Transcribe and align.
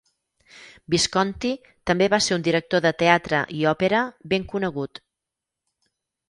Visconti 0.93 1.51
també 1.91 2.07
va 2.13 2.19
ser 2.27 2.37
un 2.37 2.45
director 2.47 2.83
de 2.87 2.93
teatre 3.03 3.43
i 3.59 3.61
òpera 3.73 4.01
ben 4.33 4.49
conegut. 4.55 5.03